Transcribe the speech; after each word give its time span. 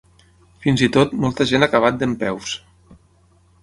Fins 0.63 0.83
i 0.87 0.89
tot, 0.95 1.13
molta 1.25 1.49
gent 1.53 1.63
ha 1.63 1.71
acabat 1.71 2.03
dempeus. 2.05 2.59